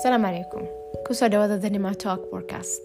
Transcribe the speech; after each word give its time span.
asalaamu 0.00 0.24
calaykum 0.26 0.64
ku 1.06 1.14
soo 1.14 1.28
dhawaada 1.32 1.56
the 1.62 1.70
nima 1.76 1.92
talk 2.04 2.20
podcast 2.32 2.82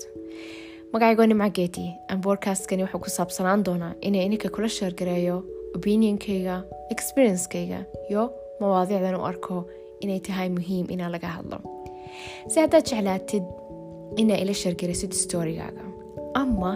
magacaygo 0.94 1.26
nimca 1.32 1.48
geeti 1.58 1.86
aan 2.10 2.20
bodcastkani 2.26 2.84
wuxuu 2.86 3.02
ku 3.06 3.10
saabsanaan 3.18 3.64
doonaa 3.68 3.94
inay 4.08 4.24
ininka 4.28 4.50
kula 4.56 4.70
sheergareeyo 4.78 5.38
opinionkayga 5.78 6.56
experiencekayga 6.96 7.80
iyo 8.10 8.24
mawaadiicdan 8.60 9.16
u 9.22 9.24
arko 9.32 9.56
inay 10.04 10.20
tahay 10.28 10.50
muhiim 10.58 10.86
inaan 10.96 11.12
laga 11.16 11.28
hadlo. 11.38 11.58
Si 12.52 12.60
haddaad 12.64 12.86
jeclaatid 12.92 13.44
inaa 14.22 14.38
ila 14.44 14.54
sheergaraysid 14.62 15.12
storygaaga 15.24 15.86
ama 16.42 16.72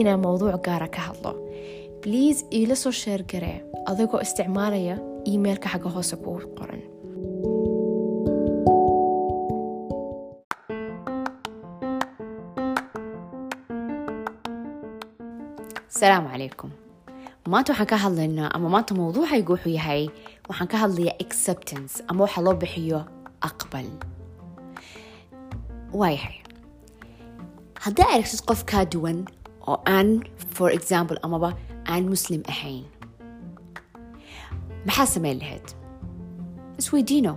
inaa 0.00 0.16
mowduuc 0.26 0.60
gaara 0.66 0.88
ka 0.96 1.00
hadlo 1.08 1.32
bliase 2.02 2.44
iila 2.58 2.76
soo 2.82 2.92
sheergaree 3.04 3.58
adigoo 3.90 4.20
isticmaalaya 4.26 4.96
emailka 5.32 5.68
xagga 5.72 5.90
hoose 5.96 6.16
kugu 6.24 6.46
qoran 6.58 6.82
asalaamu 15.98 16.28
calaykum 16.30 16.70
maanta 17.52 17.72
waxaan 17.72 17.88
ka 17.90 17.96
hadlaynaa 18.04 18.50
ama 18.56 18.68
maanta 18.74 18.94
mawduucaygu 18.94 19.52
wuxuu 19.52 19.72
yahay 19.78 20.02
waxaan 20.48 20.68
ka 20.72 20.76
hadlayaa 20.82 21.16
acceptance 21.24 22.02
ama 22.08 22.20
waxa 22.24 22.40
loo 22.46 22.54
bixiyo 22.54 23.00
aqbal. 23.48 23.86
Waayahay 26.00 26.36
haddaa 27.84 28.08
aragtid 28.14 28.42
qof 28.48 28.64
kaa 28.70 28.84
duwan 28.84 29.18
oo 29.66 29.78
aan 29.86 30.22
for 30.56 30.70
example 30.78 31.18
amaba 31.26 31.50
aan 31.90 32.04
muslim 32.12 32.42
ahayn 32.52 32.84
maxaa 34.86 35.06
samayn 35.06 35.38
lahayd? 35.42 35.66
Isweydiino 36.78 37.34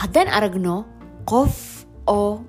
haddaan 0.00 0.28
aragno 0.28 0.84
qof 1.28 1.84
oo 2.06 2.40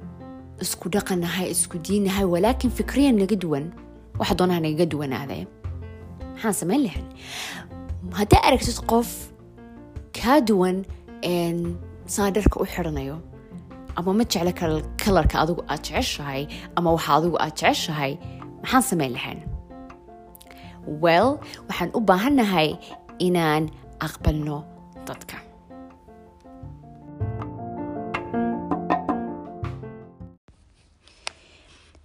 isku 0.63 0.87
dhaqanahay 0.89 1.51
isku 1.51 1.77
diinahay 1.87 2.23
walaakin 2.25 2.71
fikriyan 2.71 3.15
naga 3.19 3.35
duwan 3.35 3.73
waxa 4.21 4.33
doonaha 4.39 4.59
nagaga 4.65 4.85
duwanaadee 4.93 5.43
maxaan 6.33 6.55
samayn 6.61 6.81
lahayn? 6.85 7.07
Haddaa 8.19 8.41
aragtid 8.47 8.79
qof 8.91 9.09
kaa 10.17 10.37
duwan 10.49 10.77
saa 12.15 12.29
dharka 12.35 12.57
u 12.63 12.65
xiranayo 12.73 13.15
ama 13.97 14.11
ma 14.19 14.23
jecla 14.33 14.51
kalarka 15.03 15.35
adigu 15.43 15.61
aad 15.73 15.81
jeceshahay 15.87 16.41
ama 16.77 16.89
waxa 16.95 17.11
adigu 17.19 17.37
aad 17.45 17.53
jeceshahay 17.61 18.11
maxaan 18.63 18.83
samayn 18.89 19.13
lahayn? 19.17 19.39
Well 21.03 21.29
waxaan 21.67 21.89
u 21.97 21.99
baahannahay 22.09 22.69
inaan 23.27 23.63
aqbalno 24.07 24.57
dadka. 25.07 25.37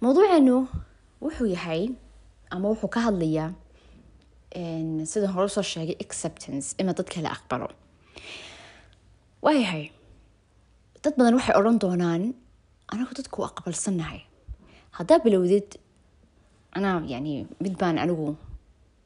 Mawduuceenu 0.01 0.55
wuxuu 1.23 1.47
yahay 1.55 1.81
ama 2.53 2.65
wuxuu 2.71 2.89
ka 2.95 2.99
hadlayaa 3.07 3.49
sidaan 5.11 5.33
hore 5.35 5.49
soo 5.55 5.65
sheegay 5.73 5.95
acceptance 6.05 6.67
ina 6.81 6.91
dadka 6.99 7.21
la 7.25 7.29
aqbalo 7.37 7.67
waayahay 9.45 9.85
dad 11.03 11.13
badan 11.17 11.35
waxay 11.37 11.55
odhan 11.59 11.77
doonaan 11.83 12.23
anagu 12.91 13.11
dadku 13.19 13.37
aqbalsannahay 13.49 14.21
haddaa 14.97 15.19
bilowdid 15.25 15.67
anaa 16.77 16.97
yani 17.13 17.33
mid 17.63 17.73
baan 17.81 17.97
anigu 18.03 18.27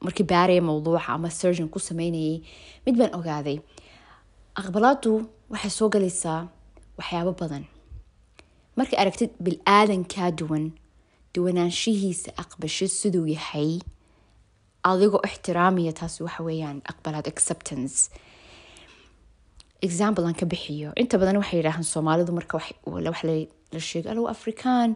markii 0.04 0.26
baaraya 0.32 0.62
mawduuca 0.68 1.08
ama 1.16 1.28
surgeon 1.40 1.68
ku 1.74 1.78
sameynayay 1.88 2.36
mid 2.86 2.94
baan 3.00 3.12
ogaaday 3.18 3.58
aqbalaadu 4.60 5.12
waxay 5.52 5.72
soo 5.78 5.88
galaysaa 5.94 6.40
waxyaabo 6.98 7.32
badan 7.40 7.64
markay 8.78 8.98
aragtid 9.02 9.30
bil-aadan 9.44 10.02
kaa 10.12 10.30
duwan 10.38 10.64
duwanaanshihiisa 11.34 12.30
aqbashid 12.42 12.90
siduu 13.00 13.26
yahay 13.36 13.70
adigoo 14.90 15.20
ixtiraamaya 15.28 15.92
taasi 16.00 16.18
waxa 16.26 16.42
weeyaan 16.48 16.78
aqbalaad 16.92 17.26
acceptance. 17.32 17.96
Example 19.88 20.24
aan 20.26 20.34
ka 20.40 20.46
bixiyo 20.52 20.92
inta 21.02 21.18
badan 21.20 21.36
waxay 21.42 21.58
yidhaahaan 21.60 21.86
soomaalidu 21.94 22.32
marka 22.38 22.54
wax 22.58 23.16
sheego 23.90 24.08
allow 24.12 24.26
afrikaan 24.34 24.90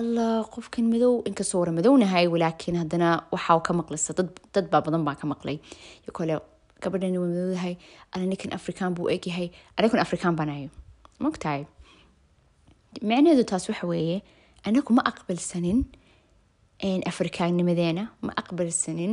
allah 0.00 0.44
qofkan 0.54 0.84
madow 0.92 1.12
inkastoo 1.28 1.58
wara 1.62 1.72
madownahay 1.78 2.26
walaakiin 2.34 2.76
haddana 2.82 3.08
waxaa 3.34 3.58
ka 3.66 3.72
maqlaysa 3.80 4.12
dad 4.54 4.66
baa 4.72 4.82
badan 4.86 5.02
baa 5.08 5.16
ka 5.20 5.26
maqlay 5.32 5.56
iyo 6.02 6.10
kole 6.18 6.34
gabadhani 6.82 7.18
waa 7.22 7.28
madowdahay 7.32 7.74
alla 8.12 8.26
ninkan 8.30 8.52
afrikaan 8.58 8.94
buu 8.96 9.08
egyahay 9.14 9.48
aniguna 9.76 10.02
afrikaan 10.06 10.34
baan 10.38 10.50
ahay 10.54 10.68
mogtahay 11.24 11.62
micnaheedu 13.08 13.44
taas 13.50 13.64
waxa 13.70 13.86
weeye 13.92 14.18
anagu 14.68 14.90
ma 14.98 15.02
aqbalsanin 15.10 15.78
afrikaannimadeena 17.12 18.04
ma 18.26 18.32
aqbalsanin 18.42 19.12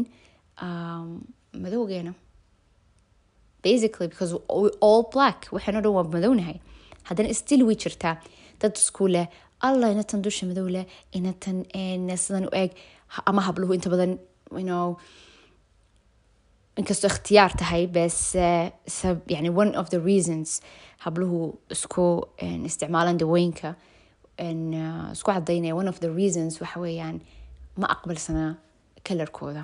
madowgeena 1.63 2.13
basically 3.67 4.07
because 4.13 4.33
black 5.15 5.39
waxaano 5.55 5.79
dhan 5.85 5.93
waa 5.97 6.07
madownahay 6.15 6.57
haddana 7.09 7.33
still 7.41 7.61
way 7.69 7.75
jirtaa 7.83 8.15
dad 8.61 8.73
isku 8.83 9.07
leh 9.15 9.27
allah 9.67 9.87
inatan 9.95 10.21
dusha 10.25 10.43
madow 10.51 10.67
leh 10.75 10.85
inatan 11.17 11.57
sidan 12.23 12.45
u 12.49 12.51
eg 12.63 12.71
ama 13.29 13.41
habluhu 13.47 13.73
inta 13.77 13.89
badan 13.93 14.11
you 14.67 14.97
inkastoo 16.79 17.09
ikhtiyaar 17.13 17.51
tahay 17.61 17.83
bes 17.95 18.17
yani 19.35 19.49
one 19.61 19.71
of 19.81 19.85
the 19.93 19.99
reasons 20.09 20.61
habluhu 21.05 21.39
isku 21.75 22.05
isticmaalan 22.69 23.17
dawooyinka 23.21 23.69
isku 25.13 25.31
cadaynaya 25.31 25.75
one 25.75 25.89
of 25.89 25.99
the 25.99 26.09
reasons 26.09 26.61
waxa 26.61 26.79
weeyaan 26.79 27.19
ma 27.77 27.87
aqbalsanaa 27.95 28.55
kalarkooda 29.03 29.63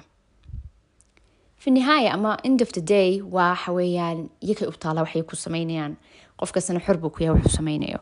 fi 1.58 1.72
nihaaya 1.72 2.14
ama 2.14 2.38
end 2.44 2.62
of 2.62 2.72
the 2.78 2.82
day 2.82 3.22
waxa 3.22 3.72
weeyaan 3.72 4.30
iyakay 4.42 4.68
u 4.68 4.72
taala 4.72 5.02
waxay 5.06 5.24
ku 5.24 5.36
sameynayaan 5.36 5.96
qof 6.40 6.52
xor 6.86 6.98
buu 6.98 7.10
ku 7.10 7.24
yahay 7.24 7.36
wuxuu 7.42 7.56
sameynayo 7.58 8.00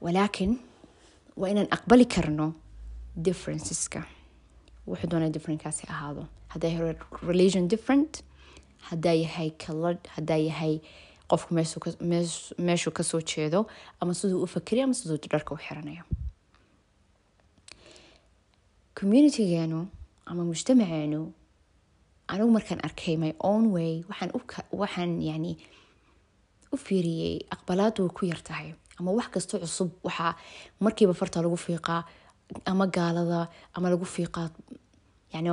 walaakin 0.00 0.58
waa 1.36 1.48
inaan 1.50 1.68
aqbali 1.70 2.04
karno 2.06 2.52
differenceska. 3.24 4.02
Wuxuu 4.86 5.10
doonaa 5.10 5.30
differentkaasi 5.36 5.86
ahaado. 5.88 6.26
Haddaa 6.48 6.70
yahay 6.70 6.94
religion 7.22 7.68
different 7.68 8.22
haddaa 8.90 9.12
yahay 9.12 9.50
kalad 9.50 9.98
haddaa 10.16 10.36
yahay 10.36 10.80
qofku 11.30 11.50
meeshuu 12.66 12.92
ka 12.96 13.02
soo 13.10 13.20
jeedo 13.20 13.66
ama 14.00 14.12
siduu 14.14 14.42
u 14.44 14.46
fakeriyo 14.46 14.84
ama 14.84 14.94
siduu 14.94 15.18
dharka 15.32 15.54
u 15.54 15.58
xiranayo. 15.58 16.04
Communitygeenu 18.98 19.80
ama 20.26 20.42
mujtamaceenu 20.44 21.20
anigu 22.28 22.50
markaan 22.56 22.80
arkay 22.86 23.16
my 23.16 23.32
own 23.40 23.64
way 23.74 24.04
waxaan 24.80 25.20
yani 25.22 25.52
u 26.72 26.76
fiiriyey 26.76 27.38
aqbalaadu 27.54 28.02
way 28.06 28.12
ku 28.16 28.22
yartahay 28.26 28.68
ama 28.98 29.10
wax 29.18 29.28
kasta 29.34 29.58
cusub 29.58 29.90
waxaa 30.06 30.32
markiiba 30.80 31.14
farta 31.20 31.42
lagu 31.42 31.56
fiiqaa 31.56 32.02
ama 32.70 32.86
gaalada 32.86 33.48
ama 33.74 33.90
lagu 33.90 34.04
fiiqaa 34.14 34.48
yani 35.34 35.50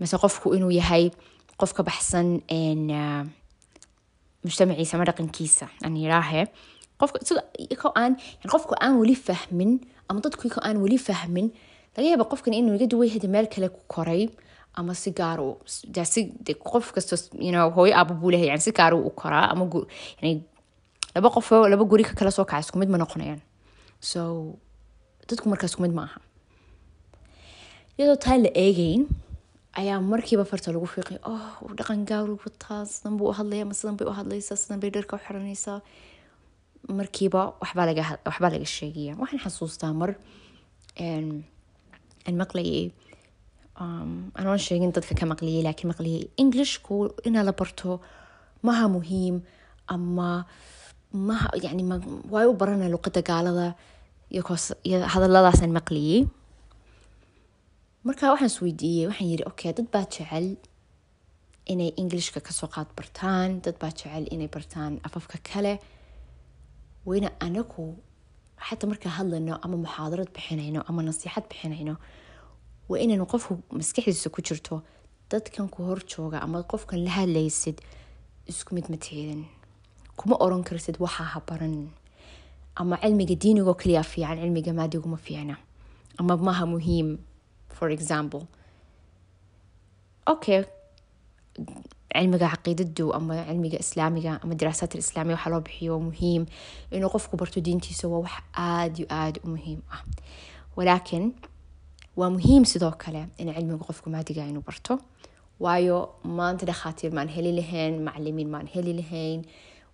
mase 0.00 0.16
qofku 0.22 0.54
inuu 0.56 0.70
yahay 0.80 1.10
qof 1.60 1.72
ka 1.76 1.82
baxsan 1.88 2.28
mujtamaciisa 4.46 4.92
ama 4.96 5.04
dhaqankiisa 5.10 5.66
aan 5.84 5.94
yiraahe 6.02 6.42
qofku 8.52 8.74
aan 8.84 8.94
weli 9.00 9.16
fahmin 9.26 9.70
ama 10.08 10.18
dadku 10.24 10.48
aan 10.68 10.76
weli 10.84 10.98
fahmin 11.08 11.46
laga 11.96 12.06
yaaba 12.12 12.24
qofkan 12.32 12.54
inuu 12.58 12.74
iga 12.78 12.86
duway 12.92 13.08
hada 13.14 13.28
meel 13.34 13.46
kale 13.54 13.68
ku 13.76 13.80
koray 13.94 14.22
ama 14.78 14.92
si 15.02 15.10
gaar 15.18 15.38
qof 16.72 16.86
kasto 16.94 17.14
hooyo 17.76 17.92
aaba 18.00 18.12
buu 18.20 18.30
lehay 18.34 18.48
yani 18.52 18.60
si 18.66 18.72
gaar 18.78 18.92
u 18.94 19.10
koraa 19.20 19.46
ama 19.52 19.64
laba 21.14 21.28
qofoo 21.36 21.62
laba 21.72 21.84
guri 21.90 22.04
ka 22.08 22.12
kala 22.18 22.30
soo 22.36 22.44
kaca 22.50 22.60
isku 22.64 22.78
mid 22.80 22.88
ma 22.92 22.98
noqonayaan 23.02 23.40
so 24.10 24.20
dadku 25.28 25.48
markaa 25.52 25.68
isku 25.70 25.82
mid 25.84 25.94
ma 25.98 26.02
aha 26.08 26.18
iyadoo 27.98 28.18
taa 28.24 28.36
la 28.44 28.50
eegeyn 28.64 29.02
ayaa 29.80 30.00
markiiba 30.12 30.44
farta 30.50 30.68
lagu 30.74 30.86
fiiqay 30.94 31.18
oh 31.32 31.44
dhaqan 31.78 32.00
gaawr 32.10 32.30
wataa 32.44 32.82
sidan 32.92 33.14
buu 33.18 33.28
u 33.32 33.34
hadlaya 33.38 33.62
ama 33.66 33.74
sidan 33.78 33.96
bay 33.98 34.06
u 34.10 34.14
hadlaysaa 34.20 34.56
sidan 34.62 34.78
bay 34.82 34.90
dharka 34.96 35.16
u 35.16 35.20
xiranaysaa 35.26 35.78
markiiba 36.98 37.40
waxbaa 37.62 38.50
laga 38.54 38.68
sheegaya. 38.76 39.12
Waxaan 39.20 39.40
xasuustaa 39.44 39.92
mar 40.00 40.10
aan 41.06 41.44
maqlayay 42.42 42.84
anoon 44.40 44.58
sheegin 44.66 44.92
dadka 44.96 45.14
ka 45.20 45.24
maqliyay 45.32 45.62
laakiin 45.66 45.88
maqliyay 45.92 46.22
englishku 46.42 46.94
inaa 47.28 47.44
la 47.48 47.52
barto 47.60 48.00
maha 48.66 48.86
muhiim 48.96 49.36
ama 49.94 50.30
maha 51.28 51.48
yani 51.64 51.82
waay 52.32 52.46
u 52.50 52.54
baranaya 52.60 52.90
luqada 52.94 53.20
gaalada 53.30 53.66
hadaladaasaan 55.12 55.72
maqliyay 55.78 56.20
marka 58.06 58.26
waxaan 58.32 58.50
isweydiiyey 58.52 59.06
waxaan 59.10 59.30
yiri 59.32 59.44
okay 59.50 59.70
dad 59.76 59.88
baa 59.94 60.06
jecel 60.14 60.46
inay 61.72 61.90
englishka 62.00 62.40
ka 62.46 62.52
soo 62.58 62.68
qaad 62.74 62.88
bartaan 62.98 63.50
dad 63.64 63.76
baa 63.82 63.90
jecel 63.98 64.24
inay 64.34 64.48
bartaan 64.54 64.92
afafka 65.06 65.38
kale. 65.50 65.74
Wayna 67.06 67.30
anagu 67.46 67.84
xataa 68.66 68.88
markaa 68.90 69.12
hadlayno 69.18 69.54
ama 69.64 69.76
muxaadarad 69.84 70.30
bixinayno 70.36 70.80
ama 70.88 71.00
nasiixad 71.08 71.44
bixinayno 71.50 71.94
waa 72.88 72.98
inaynu 73.04 73.24
qofku 73.32 73.52
maskaxdiisa 73.78 74.30
ku 74.34 74.40
jirto. 74.46 74.76
Dadkan 75.30 75.68
ku 75.74 75.78
hor 75.88 76.00
jooga 76.12 76.38
ama 76.46 76.58
qofkan 76.72 77.00
la 77.06 77.10
hadlaysid 77.18 77.76
isku 78.50 78.70
mid 78.74 78.86
ma 78.92 78.96
kuma 80.18 80.36
oran 80.44 80.62
kartid 80.68 80.96
waxaa 81.04 81.28
ha 81.32 81.40
baran. 81.48 81.76
Ama 82.80 82.96
cilmiga 83.02 83.34
diinigoo 83.42 83.74
kaliya 83.80 84.02
fiican 84.12 84.38
cilmiga 84.40 84.72
maadiguma 84.78 85.16
fiicna. 85.24 85.56
Ama 86.18 86.36
maha 86.36 86.64
muhiim 86.74 87.08
for 87.78 87.88
example. 87.96 88.42
Okay. 90.34 90.60
cilmiga 92.16 92.48
caqiidadu 92.52 93.06
ama 93.18 93.34
cilmiga 93.48 93.78
islaamiga 93.84 94.32
ama 94.44 94.54
diraasaat 94.60 94.94
islaamiga 95.04 95.36
waxaa 95.36 95.52
loo 95.54 95.62
bixiyo 95.66 95.94
muhiim 96.08 96.42
inuu 96.96 97.10
qofku 97.14 97.34
barto 97.40 97.58
diintiisa 97.66 98.04
waa 98.12 98.22
wax 98.26 98.36
aada 98.68 98.96
iyo 99.00 99.06
aada 99.20 99.38
u 99.44 99.48
muhiim 99.54 99.80
ah 99.94 100.00
walaakin 100.76 101.24
waa 102.20 102.30
muhiim 102.36 102.62
sidoo 102.72 102.92
kale 103.04 103.22
in 103.40 103.48
cilmiga 103.56 103.84
qofku 103.88 104.06
maadiga 104.14 104.42
inuu 104.52 104.64
barto 104.68 104.94
waayo 105.64 105.98
maanta 106.38 106.64
dhakhaatiir 106.70 107.12
maan 107.18 107.28
heli 107.36 107.52
lahayn 107.60 107.94
macalimiin 108.06 108.50
maan 108.54 108.66
heli 108.74 108.92
lahayn 109.00 109.40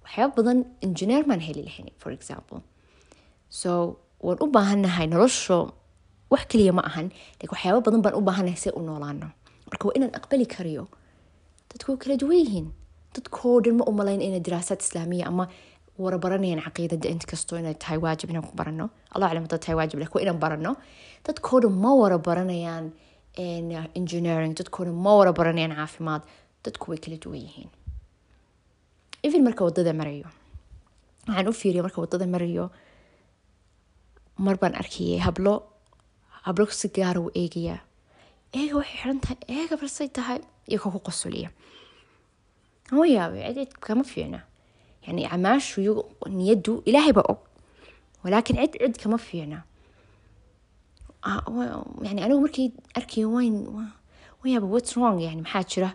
waxyaaba 0.04 0.32
badan 0.38 0.58
engineer 0.86 1.22
maan 1.30 1.42
heli 1.48 1.62
lahayn 1.68 1.88
for 2.02 2.10
example. 2.18 2.60
So 3.60 3.70
waan 4.26 4.38
u 4.44 4.46
baahannahay 4.56 5.06
nolosho 5.14 5.58
wax 6.32 6.42
kaliya 6.50 6.72
ma 6.78 6.82
ahan. 6.90 7.06
Waxyaaba 7.52 7.80
badan 7.86 8.00
baan 8.04 8.14
u 8.18 8.22
baahannahay 8.28 8.58
si 8.64 8.70
u 8.78 8.80
noolaano 8.88 9.28
marka 9.70 9.84
waa 9.88 9.94
inaan 9.98 10.12
aqbali 10.18 10.46
karayo 10.54 10.84
dadku 11.70 11.96
kala 12.02 12.14
duwan 12.22 12.38
yihiin 12.42 12.66
dadkoo 13.16 13.56
dhan 13.64 13.74
ma 13.80 13.84
umalayn 13.90 14.20
inay 14.26 14.40
diraasaad 14.46 14.80
islaamiya 14.84 15.24
ama 15.30 15.44
wara 16.02 16.18
baranayaan 16.24 16.62
caqiidada 16.66 17.08
inta 17.12 17.26
kastoo 17.30 17.56
inay 17.60 17.74
tahay 17.82 17.98
waajib 18.04 18.28
inaan 18.32 18.44
ku 18.48 18.54
barano 18.60 18.86
allah 19.14 19.26
aclam 19.28 19.44
hadda 19.46 19.58
tahay 19.64 19.76
waajib 19.80 19.98
laakiin 20.02 20.22
inaan 20.24 20.40
barano 20.44 20.72
dadkoo 21.26 21.58
dhan 21.64 21.74
ma 21.84 21.90
wara 22.02 22.18
baranayaan 22.28 22.86
engineering. 24.00 24.52
Dadkoo 24.58 24.84
dhan 24.86 24.96
ma 25.04 25.12
wara 25.18 25.32
baranayaan 25.38 25.74
caafimaad. 25.80 26.22
Dadku 26.64 26.84
way 26.90 26.98
kala 27.04 27.16
duwan 27.24 27.40
yihiin 27.46 27.70
even 29.26 29.42
marka 29.46 29.62
waddada 29.66 29.92
marayo 30.00 30.28
waxaan 31.28 31.48
u 31.48 31.52
fiiriya 31.60 31.82
marka 31.86 31.98
waddada 32.04 32.26
marayo 32.34 32.64
mar 34.44 34.56
baan 34.62 34.74
arkayay 34.82 35.18
hablo 35.26 35.54
hablo 36.46 36.66
si 36.70 36.88
gaara 36.88 37.20
u 37.20 37.30
eegaya 37.34 37.76
eega 38.52 38.74
waxay 38.80 38.96
xiran 39.00 39.20
tahay 39.24 39.38
eega 39.48 39.76
balsay 39.80 40.08
tahay 40.08 40.40
iyagoo 40.68 40.92
ku 40.94 41.00
qosuliya 41.08 41.50
ma 42.92 43.06
yaabe 43.06 43.66
kama 43.80 44.04
fiicna. 44.04 44.40
Yani 45.06 45.26
camaashu 45.28 45.80
niyadu 46.28 46.82
ilaahay 46.86 47.12
baa 47.12 47.26
og. 47.32 47.40
Walaakin 48.24 48.56
cid 48.60 48.72
cid 48.78 48.96
kama 49.02 49.18
fiicna. 49.18 49.64
Yani 52.06 52.20
anigu 52.22 52.40
markay 52.44 52.68
arkaya 52.94 53.26
wayn 53.28 53.56
wan 53.72 53.92
yaaba 54.44 54.66
whats 54.66 54.96
wrong? 54.96 55.18
Yani 55.20 55.42
maxaa 55.42 55.64
jira? 55.64 55.90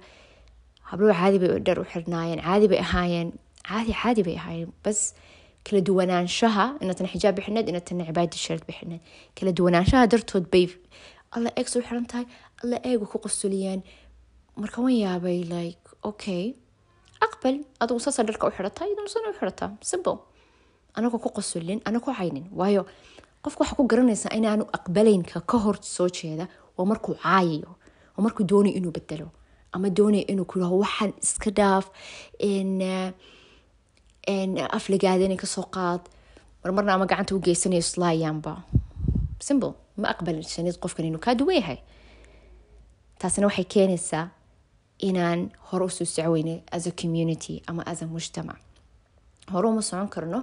Hablo 0.89 1.13
caadi 1.13 1.39
bay 1.39 1.59
dhar 1.59 1.79
u 1.79 1.85
xirnaayeen 1.85 2.41
caadi 2.41 2.67
bay 2.67 2.79
ahaayeen. 2.79 3.29
Caadi 3.63 3.93
caadi 4.01 4.23
bay 4.23 4.35
ahaayeen. 4.41 4.73
Bas 4.83 5.13
kala 5.67 5.79
duwanaanshaha 5.87 6.65
inatan 6.83 7.07
xijaab 7.13 7.35
bixineed 7.37 7.67
inatan 7.71 8.05
cibaada 8.07 8.37
shareed 8.45 8.63
bixineed 8.69 9.01
kala 9.37 9.51
duwanaanshaha 9.59 10.07
dartood 10.13 10.45
bay 10.53 10.65
alla 11.35 11.49
eeg 11.59 11.67
soo 11.73 11.81
xiran 11.87 12.05
tahay 12.11 12.25
alla 12.63 12.77
eegu 12.89 13.05
ku 13.11 13.17
qosuliyaan 13.25 13.81
marka 14.61 14.77
wan 14.85 14.95
yaabay 15.05 15.39
like 15.55 15.83
okay 16.09 16.43
aqbal 17.25 17.55
adigu 17.83 17.99
saasa 18.05 18.23
dharka 18.29 18.47
u 18.49 18.51
xirataa 18.57 18.85
idana 18.93 19.09
sana 19.13 19.27
u 19.33 19.37
xirataa 19.39 19.69
simple 19.91 20.15
anagoo 20.97 21.19
ku 21.25 21.29
qosulin 21.37 21.79
ana 21.87 21.99
ku 22.05 22.09
caynin 22.19 22.45
waayo 22.59 22.81
qofka 23.43 23.59
waxaa 23.63 23.77
ku 23.79 23.83
garanaysaa 23.91 24.33
inaanu 24.39 24.63
aqbalaynka 24.77 25.37
ka 25.51 25.57
hor 25.63 25.77
soo 25.95 26.09
jeeda 26.17 26.45
waa 26.77 26.85
markuu 26.91 27.15
caayayo 27.23 27.71
waa 28.15 28.23
markuu 28.25 28.45
doonayo 28.51 28.75
inuu 28.79 28.93
bedelo 28.97 29.27
ama 29.75 29.87
doonayo 29.97 30.25
inuu 30.31 30.45
ku 30.51 30.55
waxaan 30.83 31.11
iska 31.25 31.49
dhaaf 31.59 31.85
aflagaadani 34.77 35.37
ka 35.37 35.47
soo 35.47 35.65
qaad 35.75 36.01
marmarna 36.63 36.93
ama 36.93 37.05
gacanta 37.05 37.35
u 37.35 37.39
geysanayo 37.39 37.79
islaayaanba 37.79 38.53
simple. 39.39 39.73
ma 40.01 40.07
aqbalsanid 40.13 40.75
qofkan 40.83 41.05
inuu 41.09 41.19
kaa 41.25 41.35
duwan 41.39 41.55
yahay 41.61 41.79
taasina 43.19 43.47
waxay 43.49 43.65
keenaysaa 43.75 44.25
inaan 45.09 45.39
hore 45.69 45.85
u 45.85 45.89
soo 45.89 46.05
socweyne 46.05 46.55
as 46.75 46.83
a 46.87 46.91
community 46.91 47.61
ama 47.69 47.81
as 47.91 48.01
a 48.03 48.05
mujtamac 48.05 48.59
hore 49.53 49.67
uma 49.69 49.81
socon 49.81 50.09
karno 50.15 50.39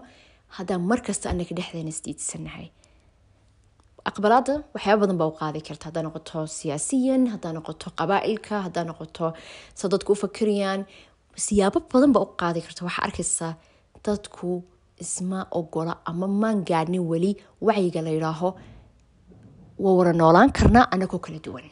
haddaan 0.56 0.82
markasta 0.90 1.30
anaga 1.30 1.54
dhexdeena 1.58 1.90
isdiidsanahay 1.94 2.66
aqbalaada 4.10 4.54
waxyaaba 4.74 5.00
badan 5.02 5.18
baa 5.20 5.28
u 5.32 5.36
qaadi 5.40 5.60
karta 5.68 5.84
haddaa 5.88 6.02
noqoto 6.06 6.38
siyaasiyan 6.58 7.22
haddaa 7.34 7.52
noqoto 7.58 7.86
qabaailka 7.98 8.54
haddaa 8.66 8.84
noqoto 8.90 9.26
sa 9.78 9.84
dadku 9.92 10.12
u 10.14 10.20
fakirayaan 10.22 10.80
siyaabo 11.46 11.78
badan 11.92 12.10
baa 12.14 12.22
u 12.26 12.28
qaadi 12.40 12.60
karta 12.66 12.80
waxaa 12.86 13.04
arkaysaa 13.08 13.52
dadku 14.04 14.62
isma 15.04 15.46
ogola 15.50 15.94
ama 16.10 16.26
maan 16.28 16.64
gaadhnin 16.68 17.04
weli 17.10 17.30
wacyiga 17.66 18.00
la 18.06 18.10
yidhaaho 18.16 18.48
waa 19.84 19.94
wara 19.98 20.12
noolaan 20.12 20.52
karnaa 20.58 20.86
anagoo 20.94 21.18
kala 21.18 21.38
duwan. 21.46 21.66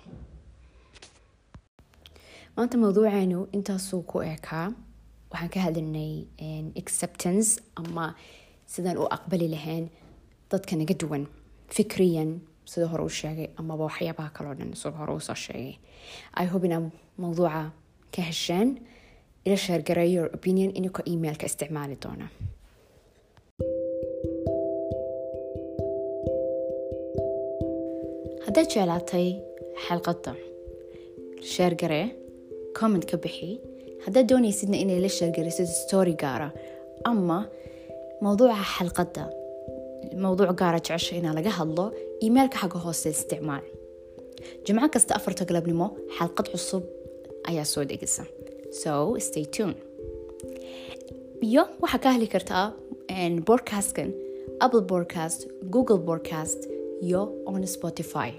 Maanta 2.57 2.77
mawduuceenu 2.79 3.39
intaasuu 3.57 4.03
ku 4.11 4.17
eekaa 4.31 4.67
waxaan 5.31 5.51
ka 5.55 5.61
hadlinay 5.65 6.13
acceptance 6.81 7.51
ama 7.81 8.15
sidaan 8.73 8.99
u 9.03 9.07
aqbali 9.17 9.49
lahayn 9.55 9.85
dadka 10.51 10.77
naga 10.77 10.95
duwan 11.03 11.25
fikriyan 11.77 12.31
sida 12.71 12.87
hore 12.93 13.05
u 13.05 13.09
sheegay 13.21 13.49
amaba 13.61 13.85
waxyaabaha 13.89 14.31
kaloo 14.37 14.55
dhan 14.59 14.75
sida 14.81 14.97
hore 14.99 15.13
u 15.17 15.21
soo 15.29 15.35
sheegay. 15.45 15.77
I 16.43 16.45
hope 16.51 16.67
inaa 16.67 16.91
mawduuca 17.19 17.63
ka 18.15 18.23
hesheen 18.29 18.69
ila 19.47 19.57
sheergareeyo 19.57 20.15
your 20.21 20.31
opinion 20.39 20.71
ininka 20.79 21.03
emailka 21.13 21.47
isticmaali 21.51 21.97
doona. 22.03 22.27
Haddaad 28.47 28.69
jeclaatay 28.75 29.27
xalqadda 29.87 30.33
sheergaree 31.53 32.07
comment 32.79 33.05
ka 33.11 33.17
bixi. 33.25 33.51
Haddaad 34.05 34.27
doonaysidna 34.31 34.77
inay 34.85 35.01
la 35.05 35.11
sheergaraysid 35.19 35.69
story 35.83 36.15
gaara 36.23 36.49
ama 37.11 37.39
mawduuca 38.25 38.57
xalqadda 38.75 39.25
mawduuc 40.25 40.53
gaara 40.63 40.79
jecesha 40.87 41.17
inaa 41.21 41.35
laga 41.39 41.53
hadlo 41.59 41.85
emailka 42.27 42.57
xagga 42.63 42.79
hoose 42.85 43.09
isticmaal. 43.17 43.65
Jimco 44.65 44.89
kasta 44.95 45.13
afarta 45.19 45.45
galabnimo 45.49 45.87
xalqad 46.19 46.47
cusub 46.53 46.85
ayaa 47.51 47.67
soo 47.73 47.85
dhegisa 47.91 48.25
so 48.73 49.17
stay 49.19 49.45
tune 49.55 49.75
iyo 51.49 51.63
waxaa 51.83 52.03
ka 52.05 52.11
heli 52.17 52.29
kartaa 52.35 52.67
podcastkan 53.49 54.11
apple 54.65 54.85
podcast 54.93 55.41
google 55.75 56.01
podcast 56.09 56.61
iyo 57.07 57.21
on 57.47 57.63
spotify 57.77 58.31